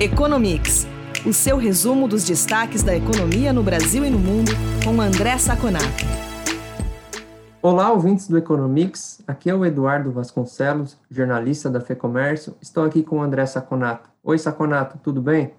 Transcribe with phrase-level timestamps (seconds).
[0.00, 0.86] Economics,
[1.26, 4.52] o seu resumo dos destaques da economia no Brasil e no mundo,
[4.84, 6.04] com André Saconato.
[7.60, 9.20] Olá, ouvintes do Economics.
[9.26, 12.54] Aqui é o Eduardo Vasconcelos, jornalista da FEComércio.
[12.62, 14.08] Estou aqui com o André Saconato.
[14.22, 15.52] Oi, Saconato, tudo bem?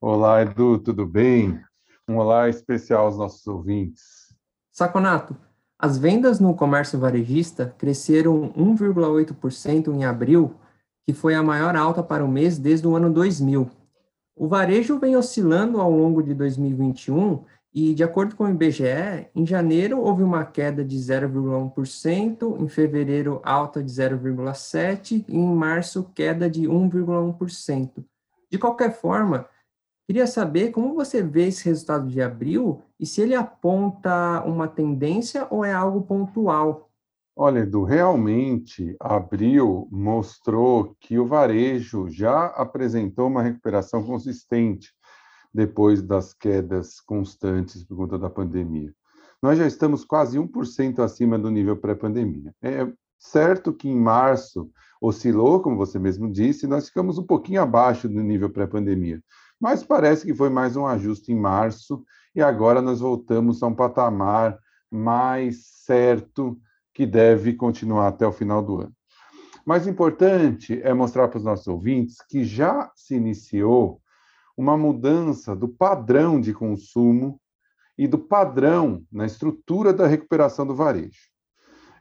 [0.00, 1.60] Olá, Edu, tudo bem?
[2.08, 4.34] Um olá especial aos nossos ouvintes.
[4.72, 5.36] Saconato,
[5.78, 10.56] as vendas no comércio varejista cresceram 1,8% em abril
[11.06, 13.70] que foi a maior alta para o mês desde o ano 2000.
[14.34, 19.46] O varejo vem oscilando ao longo de 2021 e, de acordo com o IBGE, em
[19.46, 26.50] janeiro houve uma queda de 0,1%, em fevereiro alta de 0,7% e em março queda
[26.50, 28.04] de 1,1%.
[28.50, 29.48] De qualquer forma,
[30.06, 35.46] queria saber como você vê esse resultado de abril e se ele aponta uma tendência
[35.50, 36.90] ou é algo pontual.
[37.38, 44.90] Olha, Edu, realmente abril mostrou que o varejo já apresentou uma recuperação consistente
[45.52, 48.90] depois das quedas constantes por conta da pandemia.
[49.42, 52.54] Nós já estamos quase 1% acima do nível pré-pandemia.
[52.62, 58.08] É certo que em março oscilou, como você mesmo disse, nós ficamos um pouquinho abaixo
[58.08, 59.22] do nível pré-pandemia,
[59.60, 62.02] mas parece que foi mais um ajuste em março
[62.34, 64.58] e agora nós voltamos a um patamar
[64.90, 66.58] mais certo
[66.96, 68.92] que deve continuar até o final do ano.
[69.66, 74.00] Mais importante é mostrar para os nossos ouvintes que já se iniciou
[74.56, 77.38] uma mudança do padrão de consumo
[77.98, 81.20] e do padrão na estrutura da recuperação do varejo.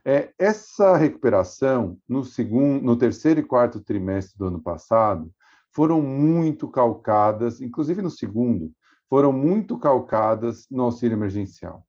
[0.06, 5.30] É, essa recuperação no segundo, no terceiro e quarto trimestre do ano passado
[5.74, 8.72] foram muito calcadas, inclusive no segundo,
[9.10, 11.86] foram muito calcadas no auxílio emergencial.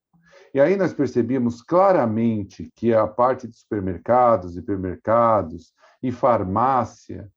[0.56, 7.30] E aí nós percebíamos claramente que a parte de supermercados, hipermercados e farmácia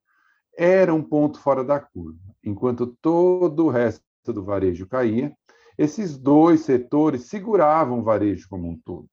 [0.58, 2.18] era um ponto fora da curva.
[2.42, 5.34] Enquanto todo o resto do varejo caía,
[5.78, 9.10] esses dois setores seguravam o varejo como um todo.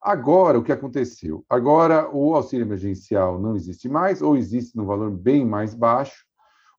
[0.00, 1.44] Agora, o que aconteceu?
[1.50, 6.24] Agora, o auxílio emergencial não existe mais, ou existe num valor bem mais baixo,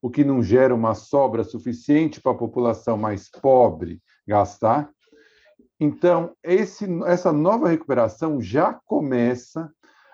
[0.02, 4.90] o que não gera uma sobra suficiente para a população mais pobre gastar.
[5.80, 9.72] Então, esse, essa nova recuperação já começa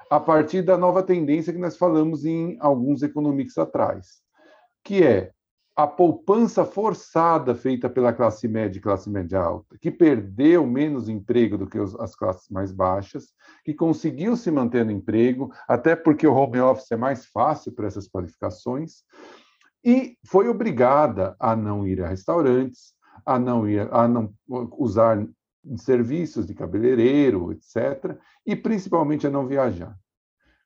[0.09, 4.21] a partir da nova tendência que nós falamos em alguns economics atrás,
[4.83, 5.31] que é
[5.75, 11.57] a poupança forçada feita pela classe média e classe média alta, que perdeu menos emprego
[11.57, 13.33] do que as classes mais baixas,
[13.63, 17.87] que conseguiu se manter no emprego, até porque o home office é mais fácil para
[17.87, 19.03] essas qualificações,
[19.83, 22.93] e foi obrigada a não ir a restaurantes,
[23.25, 24.33] a não ir, a não
[24.77, 25.27] usar
[25.77, 29.97] serviços de cabeleireiro, etc., e principalmente a não viajar.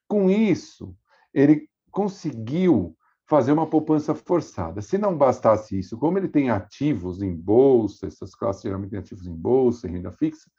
[0.07, 0.95] Com isso,
[1.33, 2.95] ele conseguiu
[3.27, 4.81] fazer uma poupança forçada.
[4.81, 9.27] Se não bastasse isso, como ele tem ativos em bolsa, essas classes geralmente têm ativos
[9.27, 10.49] em bolsa, em renda fixa,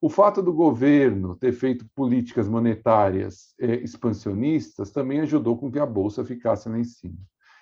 [0.00, 5.86] o fato do governo ter feito políticas monetárias eh, expansionistas também ajudou com que a
[5.86, 7.16] bolsa ficasse lá em cima.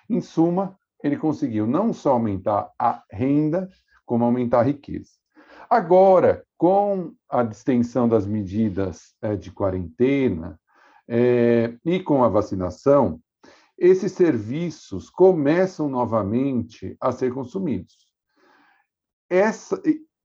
[0.09, 3.69] Em suma, ele conseguiu não só aumentar a renda,
[4.05, 5.22] como aumentar a riqueza.
[5.73, 10.59] Agora, com a distensão das medidas é, de quarentena
[11.07, 13.19] é, e com a vacinação,
[13.75, 18.07] esses serviços começam novamente a ser consumidos.
[19.27, 19.81] Essa,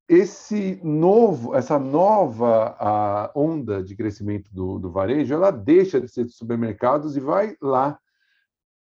[0.07, 6.33] esse novo, essa nova onda de crescimento do, do varejo, ela deixa de ser de
[6.33, 7.99] supermercados e vai lá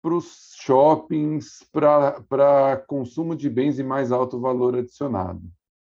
[0.01, 5.43] para os shoppings, para consumo de bens de mais alto valor adicionado.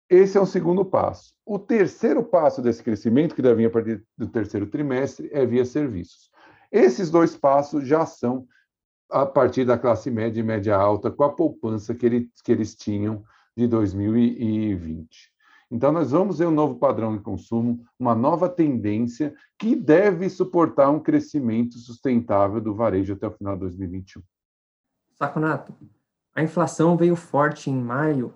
[0.08, 1.34] Esse é o segundo passo.
[1.44, 5.64] O terceiro passo desse crescimento, que deve vir a partir do terceiro trimestre, é via
[5.64, 6.30] serviços.
[6.70, 8.46] Esses dois passos já são
[9.10, 12.74] a partir da classe média e média alta, com a poupança que, ele, que eles
[12.74, 13.24] tinham
[13.56, 15.08] de 2020.
[15.70, 20.90] Então, nós vamos ver um novo padrão de consumo, uma nova tendência que deve suportar
[20.90, 24.22] um crescimento sustentável do varejo até o final de 2021.
[25.14, 25.74] Saconato,
[26.34, 28.32] a inflação veio forte em maio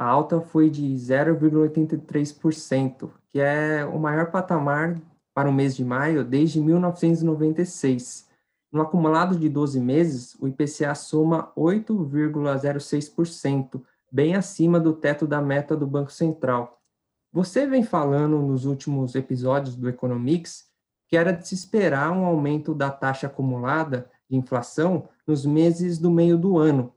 [0.00, 4.98] a alta foi de 0,83%, que é o maior patamar
[5.34, 8.26] para o mês de maio desde 1996.
[8.72, 15.76] No acumulado de 12 meses, o IPCA soma 8,06%, bem acima do teto da meta
[15.76, 16.80] do Banco Central.
[17.30, 20.70] Você vem falando nos últimos episódios do Economics
[21.08, 26.10] que era de se esperar um aumento da taxa acumulada de inflação nos meses do
[26.10, 26.94] meio do ano,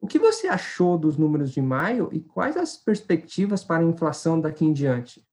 [0.00, 4.40] o que você achou dos números de maio e quais as perspectivas para a inflação
[4.40, 5.26] daqui em diante?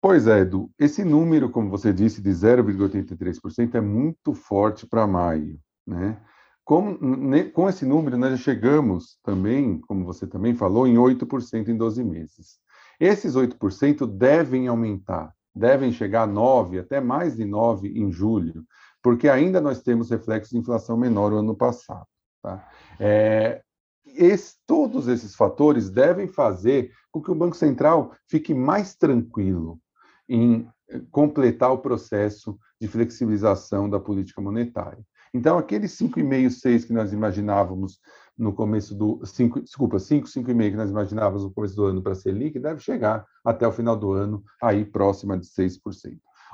[0.00, 5.60] Pois é, Edu, esse número, como você disse, de 0,83% é muito forte para maio.
[5.86, 6.20] Né?
[6.64, 6.98] Com,
[7.52, 12.02] com esse número, nós já chegamos também, como você também falou, em 8% em 12
[12.02, 12.58] meses.
[12.98, 18.64] Esses 8% devem aumentar, devem chegar a 9%, até mais de 9% em julho,
[19.02, 22.06] porque ainda nós temos reflexos de inflação menor no ano passado.
[22.42, 22.68] Tá?
[22.98, 23.62] É,
[24.14, 29.78] esse, todos esses fatores devem fazer com que o Banco Central fique mais tranquilo
[30.28, 30.66] em
[31.10, 35.04] completar o processo de flexibilização da política monetária.
[35.34, 37.98] Então, aqueles 5,5, 6 que nós imaginávamos
[38.36, 39.24] no começo do.
[39.24, 42.80] 5, desculpa, 5, 5,5 que nós imaginávamos no começo do ano para a Selic, deve
[42.80, 45.80] chegar até o final do ano aí próxima de 6%.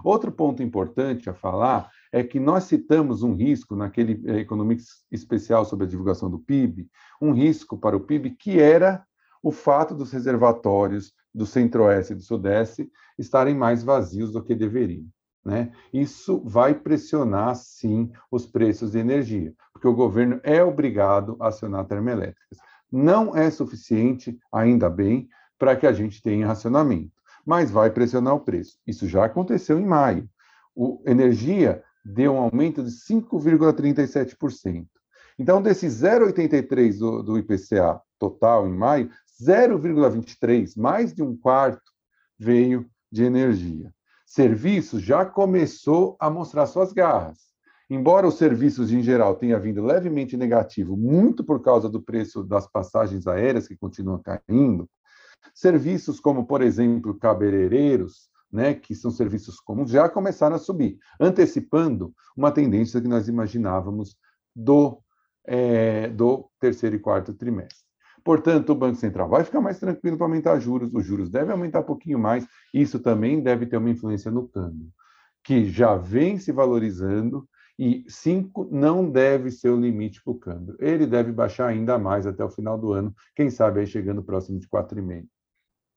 [0.05, 5.65] Outro ponto importante a falar é que nós citamos um risco naquele eh, Economics especial
[5.65, 6.89] sobre a divulgação do PIB,
[7.21, 9.05] um risco para o PIB que era
[9.43, 15.07] o fato dos reservatórios do Centro-Oeste e do Sudeste estarem mais vazios do que deveriam.
[15.45, 15.71] Né?
[15.93, 21.87] Isso vai pressionar, sim, os preços de energia, porque o governo é obrigado a acionar
[21.87, 22.59] termoelétricas.
[22.91, 25.29] Não é suficiente, ainda bem,
[25.59, 27.13] para que a gente tenha racionamento,
[27.45, 28.79] mas vai pressionar o preço.
[28.87, 30.29] Isso já aconteceu em maio.
[30.75, 34.87] O energia deu um aumento de 5,37%.
[35.39, 39.11] Então, desse 0,83 do, do IPCA total em maio,
[39.41, 41.93] 0,23, mais de um quarto,
[42.39, 43.93] veio de energia.
[44.27, 47.49] Serviços já começou a mostrar suas garras.
[47.89, 52.67] Embora os serviços em geral tenha vindo levemente negativo, muito por causa do preço das
[52.67, 54.89] passagens aéreas que continuam caindo,
[55.55, 62.15] serviços como, por exemplo, cabeleireiros, né, que são serviços comuns, já começaram a subir, antecipando
[62.37, 64.17] uma tendência que nós imaginávamos
[64.55, 65.01] do,
[65.45, 67.87] é, do terceiro e quarto trimestre.
[68.25, 71.81] Portanto, o Banco Central vai ficar mais tranquilo para aumentar juros, os juros devem aumentar
[71.81, 74.89] um pouquinho mais, isso também deve ter uma influência no câmbio,
[75.45, 77.49] que já vem se valorizando
[77.79, 80.77] e 5 não deve ser o limite para o câmbio.
[80.81, 84.59] Ele deve baixar ainda mais até o final do ano, quem sabe aí chegando próximo
[84.59, 85.27] de 4,5.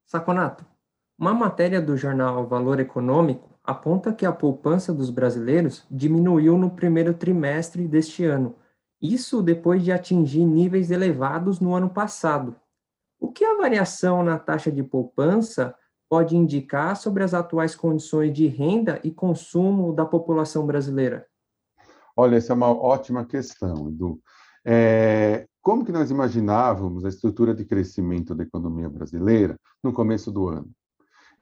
[0.05, 0.65] Saconato,
[1.21, 7.13] uma matéria do jornal Valor Econômico aponta que a poupança dos brasileiros diminuiu no primeiro
[7.13, 8.55] trimestre deste ano,
[8.99, 12.55] isso depois de atingir níveis elevados no ano passado.
[13.19, 15.75] O que a variação na taxa de poupança
[16.09, 21.27] pode indicar sobre as atuais condições de renda e consumo da população brasileira?
[22.17, 24.19] Olha, essa é uma ótima questão, Edu.
[24.65, 30.47] É, como que nós imaginávamos a estrutura de crescimento da economia brasileira no começo do
[30.49, 30.67] ano?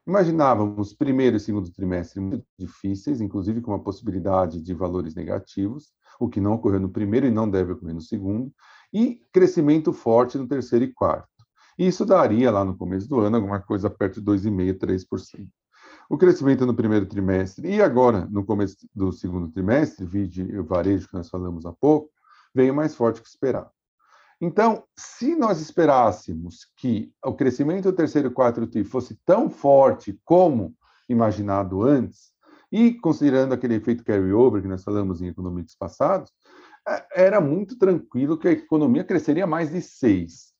[0.10, 6.28] Imaginávamos primeiro e segundo trimestre muito difíceis, inclusive com uma possibilidade de valores negativos, o
[6.28, 8.52] que não ocorreu no primeiro e não deve ocorrer no segundo,
[8.92, 11.30] e crescimento forte no terceiro e quarto.
[11.78, 15.48] Isso daria lá no começo do ano alguma coisa perto de 2,5%, 3%.
[16.10, 21.08] O crescimento no primeiro trimestre e agora no começo do segundo trimestre, vide o varejo
[21.08, 22.10] que nós falamos há pouco,
[22.52, 23.70] veio mais forte que esperado.
[24.42, 30.74] Então, se nós esperássemos que o crescimento do terceiro quarto TRI fosse tão forte como
[31.10, 32.32] imaginado antes,
[32.72, 36.32] e considerando aquele efeito carry-over que nós falamos em economias passados,
[36.88, 40.54] é, era muito tranquilo que a economia cresceria mais de 6.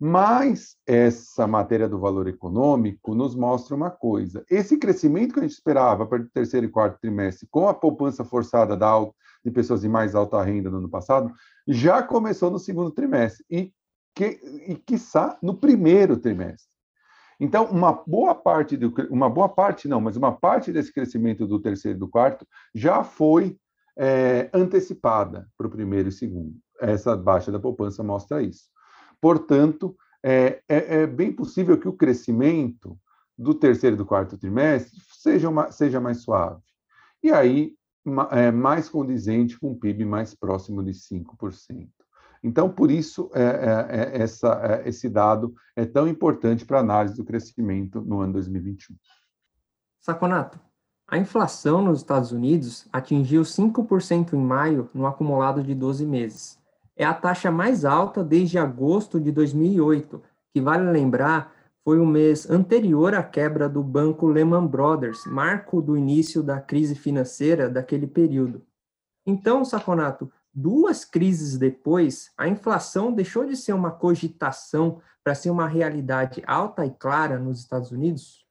[0.00, 5.52] Mas essa matéria do valor econômico nos mostra uma coisa: esse crescimento que a gente
[5.52, 9.14] esperava para o terceiro e quarto trimestre, com a poupança forçada da alta,
[9.44, 11.32] de pessoas de mais alta renda no ano passado,
[11.66, 13.72] já começou no segundo trimestre e,
[14.14, 14.38] que,
[14.68, 16.68] e quiçá, no primeiro trimestre.
[17.40, 21.60] Então, uma boa parte, do, uma boa parte não, mas uma parte desse crescimento do
[21.60, 23.56] terceiro e do quarto já foi
[23.96, 26.54] é, antecipada para o primeiro e segundo.
[26.80, 28.64] Essa baixa da poupança mostra isso.
[29.20, 32.98] Portanto, é, é, é bem possível que o crescimento
[33.36, 36.62] do terceiro e do quarto trimestre seja, uma, seja mais suave.
[37.22, 37.74] E aí,
[38.30, 41.88] é, mais condizente com um PIB mais próximo de 5%.
[42.42, 47.16] Então, por isso, é, é, é essa, esse dado é tão importante para a análise
[47.16, 48.96] do crescimento no ano 2021.
[50.00, 50.58] Saconato,
[51.06, 56.57] a inflação nos Estados Unidos atingiu 5% em maio no acumulado de 12 meses.
[57.00, 60.20] É a taxa mais alta desde agosto de 2008,
[60.52, 65.96] que vale lembrar foi o mês anterior à quebra do banco Lehman Brothers, marco do
[65.96, 68.66] início da crise financeira daquele período.
[69.24, 75.68] Então, Saconato, duas crises depois, a inflação deixou de ser uma cogitação para ser uma
[75.68, 78.44] realidade alta e clara nos Estados Unidos?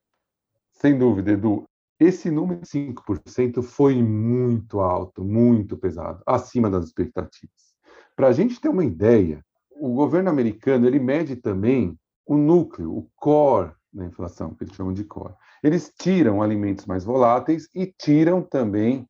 [0.71, 1.65] Sem dúvida, Edu.
[1.99, 7.66] Esse número de 5% foi muito alto, muito pesado, acima das expectativas.
[8.17, 11.95] Para a gente ter uma ideia, o governo americano ele mede também
[12.25, 15.35] o núcleo, o core da inflação, que eles chamam de core.
[15.61, 19.07] Eles tiram alimentos mais voláteis e tiram também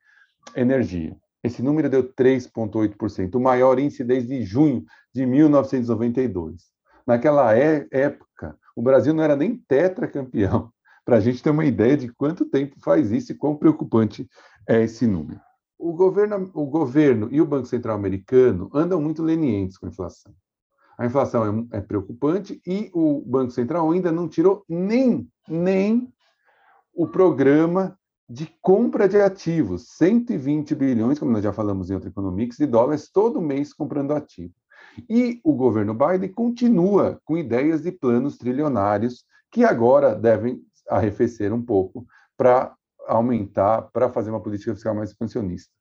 [0.54, 1.16] energia.
[1.42, 4.84] Esse número deu 3,8%, o maior índice desde junho
[5.16, 6.66] de 1992.
[7.08, 10.70] Naquela é, época, o Brasil não era nem tetracampeão,
[11.06, 14.30] para a gente ter uma ideia de quanto tempo faz isso e quão preocupante
[14.68, 15.40] é esse número.
[15.78, 20.34] O governo, o governo e o Banco Central americano andam muito lenientes com a inflação.
[20.98, 26.12] A inflação é, é preocupante e o Banco Central ainda não tirou nem, nem
[26.94, 27.98] o programa
[28.30, 33.10] de compra de ativos, 120 bilhões, como nós já falamos em outro Economics, de dólares
[33.10, 34.54] todo mês comprando ativo.
[35.08, 41.62] E o governo Biden continua com ideias de planos trilionários que agora devem arrefecer um
[41.62, 42.06] pouco
[42.36, 42.76] para
[43.08, 45.72] aumentar, para fazer uma política fiscal mais expansionista.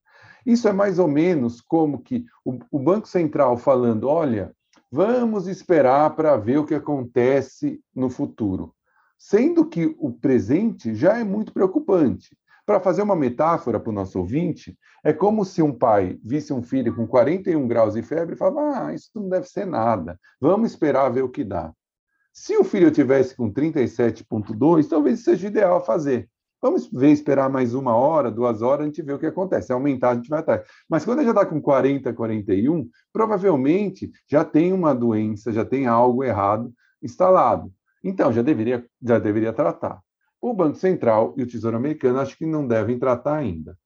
[0.45, 4.53] Isso é mais ou menos como que o, o Banco Central falando, olha,
[4.91, 8.77] vamos esperar para ver o que acontece no futuro
[9.19, 12.37] sendo que o presente já é muito preocupante.
[12.65, 16.63] Para fazer uma metáfora para o nosso ouvinte, é como se um pai visse um
[16.63, 20.73] filho com 41 graus de febre e falava: Ah, isso não deve ser nada, vamos
[20.73, 21.73] esperar ver o que dá.
[22.33, 26.29] Se o filho tivesse com 37,2, talvez seja ideal fazer.
[26.61, 29.67] Vamos ver, esperar mais uma hora, duas horas, a gente vê o que acontece.
[29.67, 30.67] Se aumentar, a gente vai atrás.
[30.89, 36.25] Mas quando já está com 40, 41, provavelmente já tem uma doença, já tem algo
[36.25, 36.73] errado
[37.03, 37.71] instalado.
[38.03, 40.01] Então, já deveria, já deveria tratar.
[40.41, 43.77] O Banco Central e o Tesouro Americano acho que não devem tratar ainda.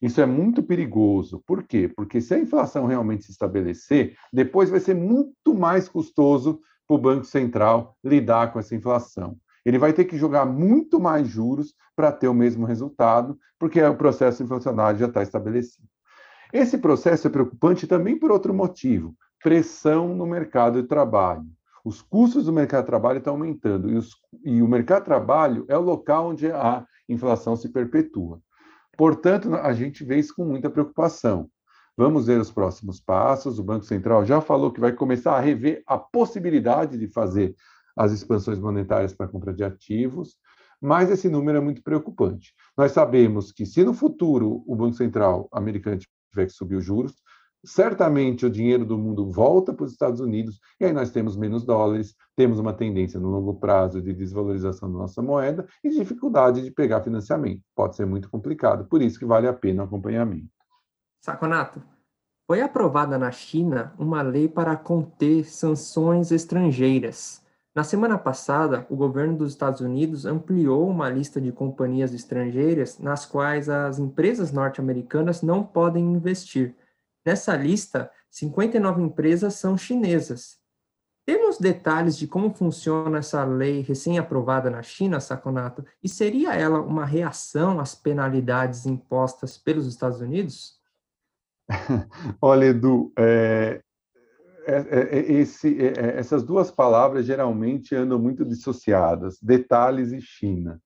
[0.00, 1.42] Isso é muito perigoso.
[1.46, 1.88] Por quê?
[1.88, 6.98] Porque se a inflação realmente se estabelecer, depois vai ser muito mais custoso para o
[6.98, 9.36] Banco Central lidar com essa inflação.
[9.64, 13.96] Ele vai ter que jogar muito mais juros para ter o mesmo resultado, porque o
[13.96, 15.88] processo inflacionário já está estabelecido.
[16.52, 21.46] Esse processo é preocupante também por outro motivo: pressão no mercado de trabalho.
[21.84, 24.10] Os custos do mercado de trabalho estão aumentando e, os,
[24.44, 28.40] e o mercado de trabalho é o local onde a inflação se perpetua.
[28.96, 31.48] Portanto, a gente vê isso com muita preocupação.
[31.96, 33.58] Vamos ver os próximos passos.
[33.58, 37.54] O Banco Central já falou que vai começar a rever a possibilidade de fazer
[37.98, 40.36] as expansões monetárias para compra de ativos,
[40.80, 42.54] mas esse número é muito preocupante.
[42.76, 45.98] Nós sabemos que, se no futuro o Banco Central americano
[46.30, 47.14] tiver que subir os juros,
[47.64, 51.64] certamente o dinheiro do mundo volta para os Estados Unidos e aí nós temos menos
[51.64, 56.70] dólares, temos uma tendência no longo prazo de desvalorização da nossa moeda e dificuldade de
[56.70, 57.62] pegar financiamento.
[57.74, 60.46] Pode ser muito complicado, por isso que vale a pena o acompanhamento.
[61.20, 61.82] Saconato,
[62.46, 67.46] foi aprovada na China uma lei para conter sanções estrangeiras.
[67.78, 73.24] Na semana passada, o governo dos Estados Unidos ampliou uma lista de companhias estrangeiras nas
[73.24, 76.74] quais as empresas norte-americanas não podem investir.
[77.24, 80.58] Nessa lista, 59 empresas são chinesas.
[81.24, 85.86] Temos detalhes de como funciona essa lei recém-aprovada na China, Saconato?
[86.02, 90.80] E seria ela uma reação às penalidades impostas pelos Estados Unidos?
[92.42, 93.80] Olha, Edu, é,
[95.12, 100.80] esse, é, é, essas duas palavras geralmente andam muito dissociadas, detalhes e China.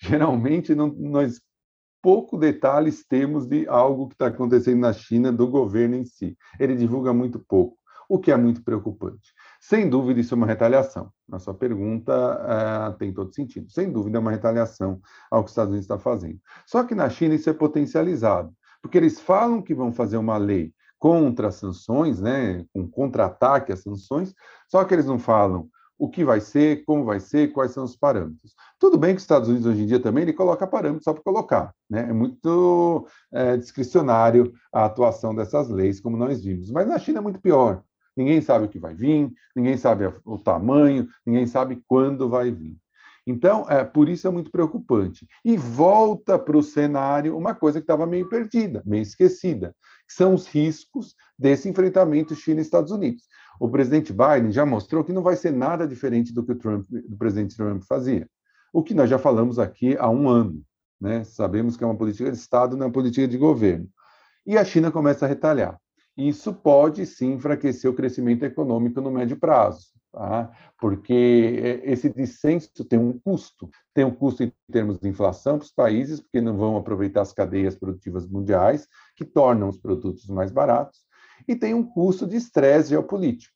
[0.00, 1.40] Geralmente não, nós
[2.02, 6.36] pouco detalhes temos de algo que está acontecendo na China, do governo em si.
[6.58, 7.76] Ele divulga muito pouco,
[8.08, 9.32] o que é muito preocupante.
[9.60, 11.10] Sem dúvida, isso é uma retaliação.
[11.28, 12.12] Na sua pergunta,
[12.92, 13.68] é, tem todo sentido.
[13.70, 15.00] Sem dúvida, é uma retaliação
[15.30, 16.38] ao que os Estados Unidos está fazendo.
[16.64, 20.72] Só que na China isso é potencializado, porque eles falam que vão fazer uma lei
[20.98, 24.34] contra as sanções, né, um contra-ataque às sanções,
[24.68, 27.96] só que eles não falam o que vai ser, como vai ser, quais são os
[27.96, 28.54] parâmetros.
[28.78, 31.22] Tudo bem que os Estados Unidos hoje em dia também ele coloca parâmetros só para
[31.22, 32.06] colocar, né?
[32.08, 36.70] É muito é, discricionário a atuação dessas leis, como nós vimos.
[36.70, 37.82] Mas na China é muito pior.
[38.16, 42.76] Ninguém sabe o que vai vir, ninguém sabe o tamanho, ninguém sabe quando vai vir.
[43.26, 45.26] Então, é, por isso é muito preocupante.
[45.44, 50.34] E volta para o cenário uma coisa que estava meio perdida, meio esquecida, que são
[50.34, 53.24] os riscos desse enfrentamento China-Estados Unidos
[53.58, 56.86] o presidente Biden já mostrou que não vai ser nada diferente do que o, Trump,
[56.90, 58.28] o presidente Trump fazia.
[58.72, 60.62] O que nós já falamos aqui há um ano.
[61.00, 61.24] Né?
[61.24, 63.88] Sabemos que é uma política de Estado, não é uma política de governo.
[64.46, 65.78] E a China começa a retalhar.
[66.16, 70.50] Isso pode sim enfraquecer o crescimento econômico no médio prazo, tá?
[70.80, 73.68] porque esse dissenso tem um custo.
[73.94, 77.32] Tem um custo em termos de inflação para os países, porque não vão aproveitar as
[77.32, 81.04] cadeias produtivas mundiais, que tornam os produtos mais baratos
[81.46, 83.54] e tem um custo de estresse geopolítico,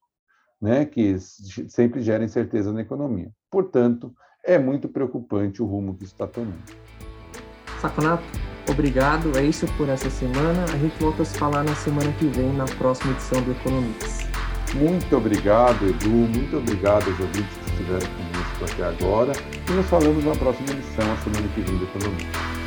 [0.60, 3.30] né, que sempre gera incerteza na economia.
[3.50, 4.14] Portanto,
[4.44, 6.62] é muito preocupante o rumo que isso está tomando.
[7.80, 8.22] Saconato,
[8.68, 9.36] obrigado.
[9.38, 10.64] É isso por essa semana.
[10.64, 14.20] A gente volta a se falar na semana que vem, na próxima edição do Economics.
[14.74, 16.08] Muito obrigado, Edu.
[16.08, 19.32] Muito obrigado aos ouvintes que estiveram conosco até agora.
[19.68, 22.59] E nos falamos na próxima edição, a semana que vem do Economics.